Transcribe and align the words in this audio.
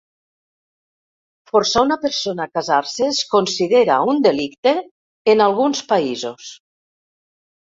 Forçar 1.51 1.83
una 1.87 1.97
persona 2.05 2.47
a 2.47 2.51
casar-se 2.59 3.05
es 3.09 3.19
considera 3.35 3.99
un 4.15 4.25
delicte 4.29 4.75
en 5.35 5.45
alguns 5.51 5.85
països. 5.93 6.53